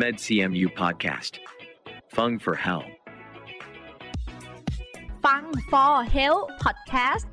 [0.00, 1.32] MedCMU Podcast.
[2.14, 2.84] Fung for Hell.
[5.24, 7.26] ฟัง for health podcast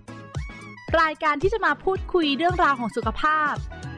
[1.01, 3.53] รายการที่จะมาพูดคุยเรื่องราวของสุขภาพ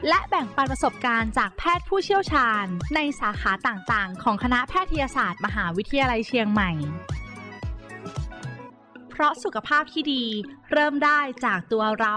[0.08, 2.64] และแบ่งปันประสบการณ์จากแพทย์ผู้เชี่ยวชาญ
[2.94, 6.70] ในสาขาต่างๆ ของคณะแพทยศาสตร์ มหาวิทยาลัยเชียงใหม่
[9.10, 10.24] เพราะสุขภาพที่ดี
[10.72, 12.16] เริ่มได้จากตัวเรา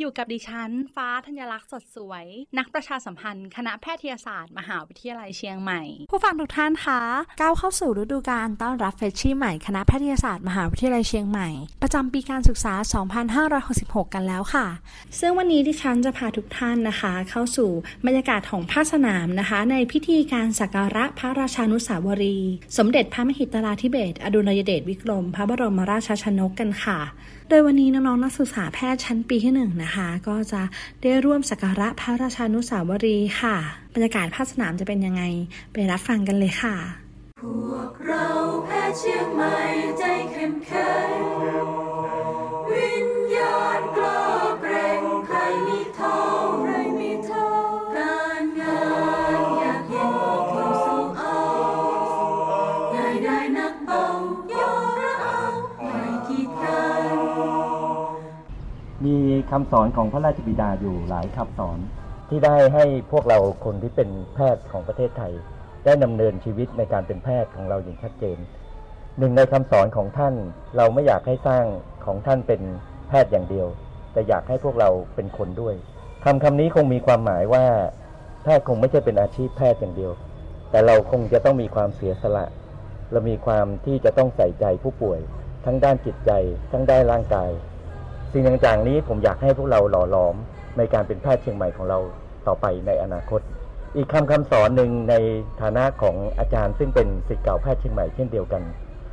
[0.00, 2.24] อยู่กับดิฉัน ฟ้าธัญลักษณ์สดสวย
[2.58, 7.00] นักประชาสัมพันธ์ คณะแพทยศาสตร์ มหาวิทยาลัยเชียงใหม่ ผู้ฟังทุกท่านคะ
[7.40, 11.48] ก้าวเข้าสู่ฤดูกาลต้อนรับเฟชชี่ใหม่คณะแพทยศาสตร์ มหาวิทยาลัยเชียงใหม่
[11.82, 12.74] ประจำปีการศึกษา
[13.64, 14.66] 2566 กันแล้วค่ะ
[15.18, 17.70] ซึ่งวันนี้ดิฉันจะพาทุกท่านนะคะ เข้าสู่
[18.06, 22.38] บรรยากาศของภาคสนามนะคะ ในพิธีการสักการะพระราชานุสาวรี
[22.78, 27.00] สมเด็จพระมหิตลาธิเบศอดุลยเดชวิกรม พระบรมราชชนกกันค่ะ
[27.48, 30.62] โดยวันนี้น้องๆนักศึกษาแพทย์ชั้นปีที่หนึ่งนะคะ ก็จะ
[31.02, 33.56] ได้ร่วมสักการะพระราชานุสาวรีย์ค่ะ
[33.94, 35.22] บรรยากาศภาคสนามจะเป็นยังไง
[35.72, 36.76] ไปรับฟังกันเลยค่ะ
[37.40, 38.28] พวกเรา
[38.64, 39.56] แพทย์เชียงใหม่
[39.98, 41.73] ใจเข้มแข็ง
[59.50, 61.78] คำสอนของพระราชบิดาอยู่หลายคำสอน
[62.28, 65.32] ที่ได้ให้พวกเราคนที่เป็นแพทย์ของประเทศไทย
[65.84, 68.38] ได้ดำเนินชีวิตในการเป็นแพทย์ของเราอย่างชัดเจน
[69.18, 70.34] หนึ่งในคำสอนของท่าน
[70.76, 71.64] เราไม่อยากให้สร้าง
[72.04, 72.60] ของท่านเป็น
[73.08, 73.66] แพทย์อย่างเดียว
[74.12, 75.74] แต่อยากให้พวกเราเป็นคนด้วย
[76.24, 77.66] คำคำนี้คงมีความหมายว่า
[78.42, 80.12] แพทย์คงไม่ใช่เป็นอาชีพแพทย์อย่างเดียว
[80.70, 82.46] แต่เราคงจะต้องมีความเสียสละ
[83.12, 85.20] เรามีความที่จะต้องใส่ใจผู้ป่วย
[85.64, 86.30] ทั้งด้านจิตใจ
[86.72, 87.50] ทั้งด้านร่างกาย
[88.36, 90.34] สิ่งต่างๆนี้ผมอยากให้พวกเราหล่อหลอม
[90.76, 91.98] ในการเป็นแพทย์เชียงใหม่ของเรา
[92.46, 93.40] ต่อไปในอนาคต
[93.96, 95.14] อีกคำคำสอนหนึ่งใน
[95.62, 98.62] ฐานะของอาจารย์ซึ่งเป็นศิษย์เก่าแพทย์เชียงใหม่เช่นเดียวกัน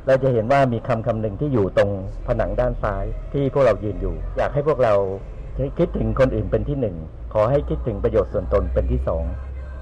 [0.06, 1.90] เราจะเห็นว่ามีคำคำหนึ่งที่อยู่ตรง
[2.26, 4.94] ผนังด้านซ้ายที่พวกเรายืนอยู่ อยากให้พวกเรา
[5.78, 6.96] คิดถึงคนอื่นเป็นที่หนึ่ง
[7.34, 9.24] ขอให้คิดถึงประโยชน์ส่วนตนเป็นที่สอง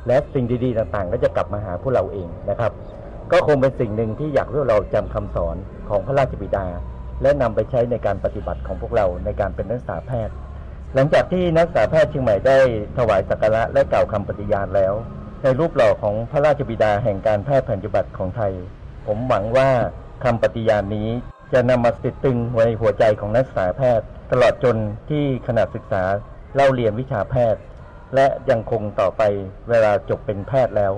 [0.06, 2.72] และสิ่งดีๆต่างๆ ก็จะกลับมาหาพวกเราเองนะครับ
[3.32, 5.56] ก็คงเป็นสิ่งหนึ่งที่อยากให้เราจำคำสอน
[5.88, 6.66] ของพระราชบิดา
[7.22, 10.34] และนำไปใช้ในการปฏิบัติของพวกเราในการเป็นนักศึกษาแพทย์
[10.94, 12.58] หลังจากที่นักศึกษาแพทย์เชียงใหม่ได้
[12.98, 14.94] ถวายสักการะและกล่าวคำปฏิญาณแล้ว
[15.42, 18.52] ในรูปหล่อของพระราชบิดาแห่งการแพทย์แผนจุบันของไทย
[19.06, 19.68] ผมหวังว่า
[20.24, 21.08] คำปฏิญาณนี้
[21.52, 24.76] จะนำมาติดตึงไว้ในหัวใจของนักศึกษาแพทย์ ตลอดจน
[25.10, 26.02] ที่ขณะศึกษา
[26.54, 27.60] เล่าเรียนวิชาแพทย์
[28.14, 29.22] และยังคงต่อไป
[29.68, 30.92] เวลาจบเป็นแพทย์แล้ว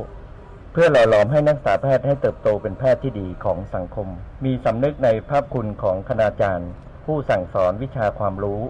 [0.72, 4.08] เพื่อหล่อหลอมให้นักศึกษาแพทย์ให้เติบโตเป็นแพทย์ที่ดีของสังคม
[4.44, 6.70] มีสำนึกในภาพคุณของคณาจารย์
[7.04, 8.62] ผู้สั่งสอนวิชาความรู้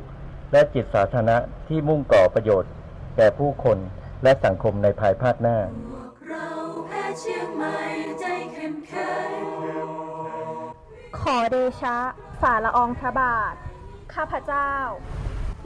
[0.53, 1.37] และจิตสาธารณะ
[1.69, 2.73] ที่มุ่งก่อประโยชน์
[3.17, 3.79] แก่ผู้คน
[4.23, 5.59] และสังคมในภายภาคหน้า
[5.93, 6.49] พวกเรา
[6.87, 7.77] แพทย์เชียงใหม่
[8.21, 9.31] ใจเข้มแข็ง
[11.19, 11.97] ขอเดชะ
[12.41, 13.55] ฝ่าละอองพระบาท
[14.15, 14.73] ข้าพเจ้า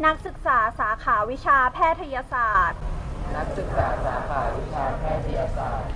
[0.04, 2.80] นักศึกษาสาขาวิชาแพทยศาสตร์
[3.36, 5.95] นักศึกษาสาขาวิชาแพทยศาสตร์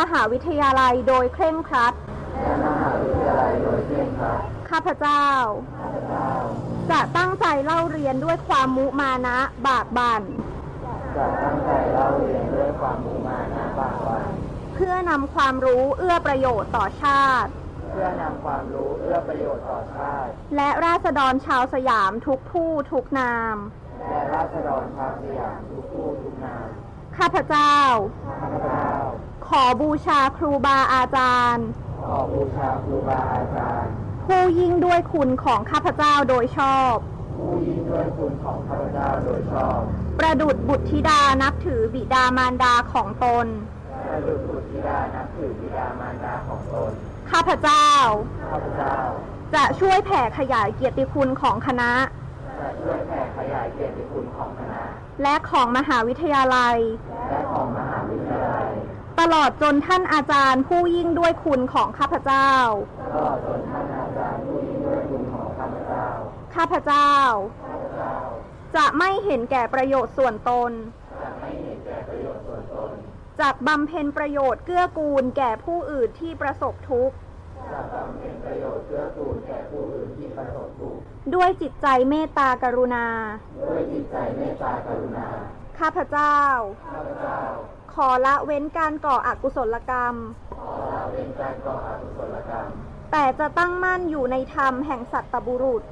[0.00, 1.94] มหาวิทยาลัยโดยเคร่งครัด
[4.70, 5.26] ข้าพเจ้า
[6.90, 10.22] จะตั้งใจเล่าเรียนด้วยความมุมานะบากบัน่น
[14.74, 17.50] เพื่อนำความรู้เอื้อประโยชน์ต่อชาติ
[17.90, 23.56] เพื่อนำความรู้เอื้อประโยชน์ต่อชาติ และราษฎรชาวสยามทุกผู้ทุกนาม
[24.10, 26.66] และราษฎรชาวสยามทุกผู้ทุกนาม
[27.18, 27.74] ข้าพเจ้า
[29.35, 31.66] ข อบูชาครูบาอาจารย์
[32.04, 33.90] ขอบูชาครูบาอาจารย์
[34.26, 36.94] ผู้ยิ่งด้วยคุณของข้าพเจ้าโดยชอบ
[37.36, 39.78] ผู้ยิ่งด้วยด้วยคุณของข้าพเจ้าโดยชอบ
[40.18, 43.46] ประดุดบุตรธิดานับถือบิดามารดาของตน
[44.04, 46.90] และดุจบุตรธิดานับถือบิดามารดาของตน
[47.30, 47.88] ข้าพเจ้า
[48.50, 48.96] ข้าพเจ้า
[49.54, 51.92] จะช่วยแผ่ขยายเกียรติคุณของคณะ
[52.60, 54.80] จะช่วยแผ่ขยายเกียรติคุณของคณะ
[55.22, 56.76] และของมหาวิทยาลัย
[57.30, 58.68] และของมหาวิทยาลัย
[59.20, 62.50] ตลอดจนท่านอาจารย์ผู้ยิ่งด้วยคุณของข้าพเจ้า
[63.14, 66.06] ตลอดจนท่านอาจารย์ผู้ยิ่งด้วยคุณของข้าพเจ้า
[66.54, 67.12] ข้าพเจ้า
[68.76, 70.72] จะไม่เห็นแก่ประโยชน์ส่วนตน
[73.40, 77.16] จากบำเพ็ญประโยชน์เกื้อกูลแก่ผู้อื่นที่ประสบทุกข์
[81.34, 83.06] ด้วยจิตใจเมตตากรุณา
[83.64, 85.26] ด้วยจิตใจเมตตากรุณา
[85.78, 86.36] ข้าพเจ้า
[86.84, 87.40] ข้าพเจ้า
[87.96, 90.14] ขอละเว้นการก่ออกุศลกรรม
[90.56, 92.66] ขอละเว้นการก่ออกุศลกรรม
[93.12, 95.82] แต่จะตั้งมั่นอยู่ในธรรมแห่งสัตตบุรุษ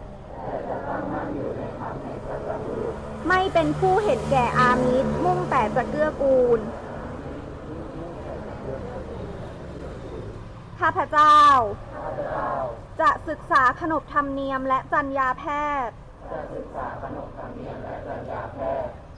[3.29, 6.61] ไม่เป็นผู้เห็นแก่อามิตรมุ่งแต่จะเกื้อกูล
[10.81, 11.39] ข้าพเจ้า
[13.01, 15.45] จะศึกษาขนบธรรมเนียมและจรรยาแพ
[15.89, 15.97] ทย์
[18.84, 18.84] พ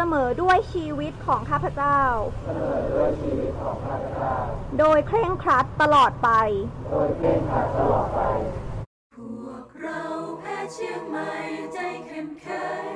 [0.00, 2.00] สมอด้วยชีวิตของข้าพเจ้า
[4.78, 6.30] โดยเคร่งครัดตลอดไป
[9.16, 9.18] พ
[9.48, 10.02] วกเรา
[10.40, 11.30] แพ้เชียงใหม่
[11.72, 12.89] ใจเข้มแข็ง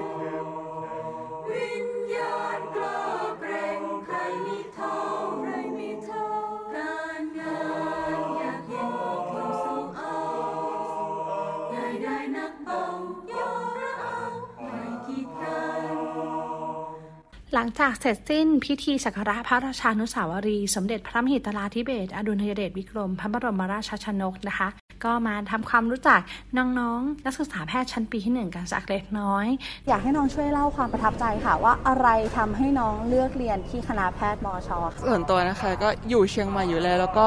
[17.56, 24.68] หลังจากเสร็จสิ้นพิธีสักการะพระราชานุสาวรี สมเด็จพระมหิดลาธิเบศอดุลยเดชวิกรม พระบรมราชชนกนะคะ
[25.04, 26.20] ก็มาทำความรู้จัก
[26.58, 29.46] น้องๆนักศึกษาแพทย์ชั้นปีที่หนึ่งกันสักเล็กน้อย
[29.88, 37.26] อยากให้น้องช่วยเล่าความประทับใจค่ะ ว่าอะไรทำให้น้องเลือกเรียนที่คณะแพทย์มอชค่ะส่วนตัวนะคะก็อยู่เชียงใหม่อยู่แล้ว แล้วก็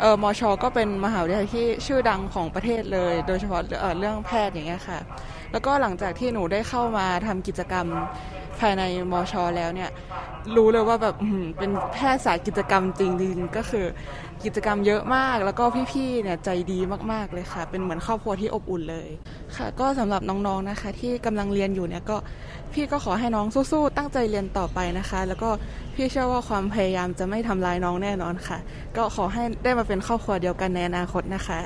[0.00, 4.98] เออมอชอก็เป็นมหาวิทยาลัยที่ชื่อดังของประเทศเลย โดยเฉพาะเเรื่องแพทย์อย่างเงี้ยค่ะ
[5.52, 7.86] แล้วก็หลังจากที่หนูได้เข้ามาทำกิจกรรม
[8.60, 8.82] ภายใน
[9.12, 9.90] มอชอแล้วเนี่ย
[10.56, 11.16] รู้เลยว่าแบบ
[11.58, 13.86] เป็นแพทย์สายกิจกรรมจริงๆก็คือ
[14.44, 16.78] กิจกรรมเยอะมากแล้วก็พี่ๆเนี่ยใจดี
[17.12, 19.08] มากๆเลยค่ะ เป็นเหมือนครอบครัวที่อบอุ่นเลย
[19.56, 22.16] ค่ะ ก็สำหรับน้องๆนะคะ ที่กำลังเรียนอยู่เนี่ยก็
[22.72, 25.48] พี่ก็ขอให้น้องสู้ๆตั้งใจเรียนต่อไปนะคะ แล้วก็
[25.94, 28.58] พี่เชื่อว่าความพยายามจะไม่ทำลายน้องแน่นอนค่ะ
[28.96, 31.60] ก็ขอให้ได้มาเป็นครอบครัวเดียวกันในอนาคตนะคะ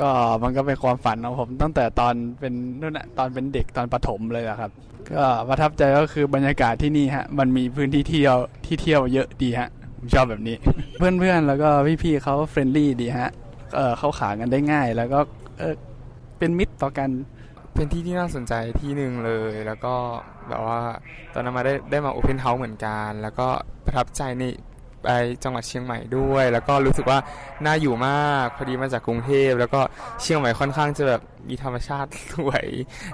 [0.00, 0.10] ก็
[0.42, 4.70] มันก็เป็นความฝันของผมตั้งแต่ตอนเป็นนู่นน่ะตอนเป็นเด็กตอนประถมเลยอะครับ
[5.14, 8.36] ก็ประทับใจก็คือบรรยากาศที่นี่ฮะ มันมีพื้นที่เที่ยว
[8.66, 9.68] ที่เที่ยวเยอะดีฮะ
[9.98, 10.56] ผมชอบแบบนี้
[10.98, 11.68] เพื่อนๆแล้วก็
[12.02, 13.30] พี่ๆเขา friendly ดีฮะ
[13.74, 15.18] เออเข้าขากันได้ง่าย แล้วก็
[15.58, 15.74] เออ
[16.38, 17.10] เป็นมิตรต่อกัน
[17.74, 19.94] เป็นที่ที่น่าสนใจที่หนึ่งเลย แล้วก็
[20.48, 20.80] แบบว่า
[21.34, 23.46] ตอนนั้นมาได้ได้มา open house เหมือนกัน แล้วก็
[23.84, 24.44] ประทับใจใน
[25.02, 25.08] ไป
[25.44, 27.18] จังหวัดเชียงใหม่ด้วย แล้วก็รู้สึกว่า
[27.64, 29.80] น่าอยู่มากพอดีมาจากกรุงเทพแล้วก็
[30.22, 32.66] เชียงใหม่ค่อนข้างจะแบบมีธรรมชาติสวย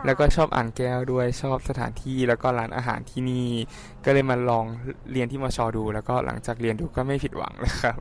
[0.05, 3.49] แล้วก็ชอบอ่างแก้วด้วยชอบสถานที่แล้วก็ร้านอาหารที่นี่
[4.05, 4.65] ก็เลยมาลอง
[5.13, 7.99] เรียนที่มชดู แล้วก็หลังจากเรียนดูก็ไม่ผิดหวังเลยครับ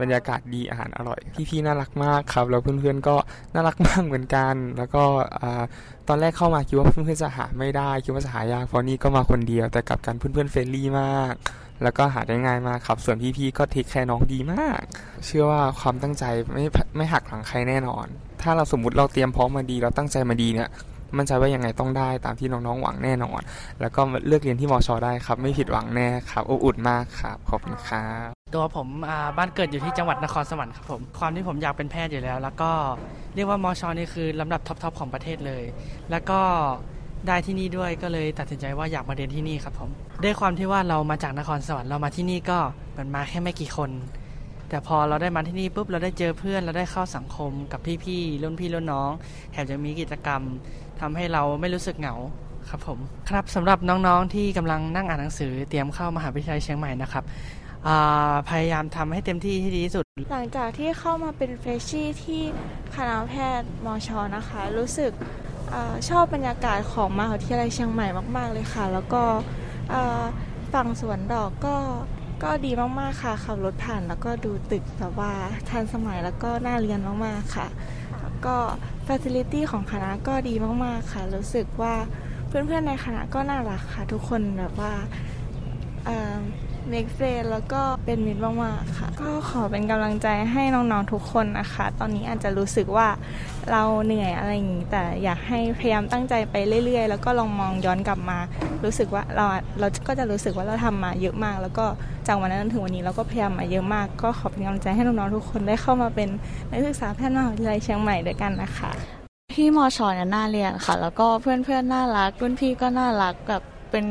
[0.00, 3.16] บรรยากาศดีอาหารอร่อย พี่ๆน่ารักมากครับแล้วเพื่อนๆก็
[3.54, 5.02] น่ารักมากเหมือนกัน แล้วก็
[5.40, 5.62] อ่า
[6.08, 11.34] ตอนแรกเข้ามาคิดว่าเพื่อนๆจะหาไม่ได้คิดว่าจะหายากเพราะนี่ก็มาคนเดียวแต่กลับกันเพื่อนๆเฟรนลี่มาก
[11.82, 14.82] แล้วก็หาได้ง่ายมากครับ ส่วนพี่ๆก็ take care น้องดีมาก
[15.26, 16.64] เชื่อว่าความตั้งใจไม่
[16.96, 18.06] ไม่หักหลังใครแน่นอน
[18.42, 20.68] ถ้าเราสมมติเราเตรียมพร้อมมาดีเราตั้งใจมาดีเนี่ย
[21.16, 23.40] มั่นใจว่ายังไงต้องได้ตามที่น้องๆหวังแน่นอน
[23.80, 28.88] แล้วก็เลือกเรียนที่มอชอได้ครับ ไม่ผิดหวังแน่ครับอบอุ่นมากครับขอบคุณครับตัวผม
[29.38, 32.70] บ้านเกิดอยู่ที่จังหวัดนครสวรรค์ครับผมความที่ผมอยากเป็นแพทย์อยู่แล้ว แล้วก็
[33.34, 35.64] เรียกว่ามอชอนี่คือลำดับ top ๆของประเทศเลย
[36.10, 36.40] แล้วก็
[37.26, 39.90] ได้ที่นี่ด้วยก็เลยตัดสินใจว่าอยากมาเรียนที่นี่ครับผม
[40.24, 42.58] ด้วยความที่ว่าเรามาจากนครสวรรค์เรามาที่นี่ก็
[42.92, 43.90] เหมันมาแค่ไม่กี่คน
[44.68, 49.10] แต่พอเราได้มาที่นี่ปุ๊บเราได้เจอเพื่อนเราได้เข้าสังคมกับพี่ๆรุ่นพี่รุ่นน้อง
[49.52, 50.42] แถมยังมีกิจกรรม
[51.00, 52.14] ทำให้เราไม่รู้สึกเหงา
[52.70, 52.98] ครับผม
[53.30, 57.24] ครับสำหรับน้องๆที่กำลังนั่งอ่านหนังสือเตรียมเข้ามหาวิทยาลัยเชียงใหม่นะครับ
[58.48, 62.42] พยายามทำให้เต็มที่ให้ดีที่สุด หลังจากที่เข้ามาเป็นเฟรชชี่ที่
[62.94, 65.12] คณะแพทย์มอชอนะคะ รู้สึก
[66.08, 68.06] ชอบบรรยากาศของมหาวิทยาลัยเชียงใหม่
[68.36, 69.22] มาก ๆ เลยค่ะ แล้วก็
[70.72, 71.76] ฝั่งสวนดอกก็
[72.42, 75.32] ก็ดีมาก ๆ ค่ะ ขับรถผ่านแล้วก็ดูตึกแบบว่า
[75.68, 77.68] ทันสมัยแล้วก็น่าเรียนมาก ๆ ค่ะ
[78.22, 78.54] แล้วก็
[79.06, 80.54] ฟ a ซิลิตี้ของคณะก็ดี
[80.84, 81.94] มาก ๆ ค่ะ รู้สึกว่า
[82.48, 84.92] เพื่อน ๆ ในคณะก็น่ารักค่ะ ทุกคนแบบว่า
[86.90, 93.08] make friend แล้วก็เป็นมิตรมากๆค่ะ ก็ขอเป็นกำลังใจให้น้องๆทุกคนนะคะ ตอนนี้อาจจะรู้สึกว่า
[93.70, 98.38] เราเหนื่อยอะไรอย่างนี้ แต่อยากให้พยายามตั้งใจไปเรื่อย ๆ แล้วก็ลองมองย้อนกลับมา
[98.84, 99.44] รู้สึกว่าเรา
[99.80, 101.86] เราก็จะรู้สึกว่าเราทำมาเยอะมาก แล้วก็
[102.26, 106.28] จากวันนั้นถึงวันนี้เราก็พยายามมาเยอะมาก ก็ขอเป็นกำลังใจให้น้องๆทุกคนได้เข้ามาเป็น
[106.70, 108.90] นักศึกษาแพทย์มหาวิทยาลัยเชียงใหม่ด้วยกันนะคะ
[109.52, 114.04] พี่มอชอเนี่ยน่าเรียนค่ะ แล้วก็เพื่อนๆน่ารักรุ่นพี่ก็น่ารักแบบเป็น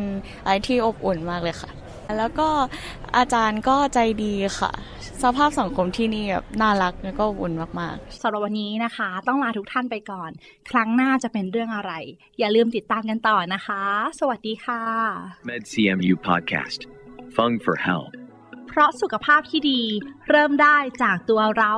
[0.46, 1.70] ไรที่อบอุ่นมากเลยค่ะ
[2.18, 2.50] แล้วก็
[3.18, 4.72] อาจารย์ก็ใจดีค่ะ
[5.24, 10.32] สภาพสังคมที่นี่แบบน่ารักแล้วก็อุ่นมากๆสำหรับวันนี้นะคะ ต้องลาทุกท่านไปก่อน
[10.72, 11.92] ครั้งหน้าจะเป็นเรื่องอะไร
[12.40, 13.84] อย่าลืมติดตามกันต่อนะคะ
[14.20, 14.82] สวัสดีค่ะ
[15.50, 16.80] MedCMU Podcast
[17.36, 18.14] Fung for Health
[18.68, 19.82] เพราะสุขภาพที่ดี
[20.30, 21.74] เริ่มได้จากตัวเรา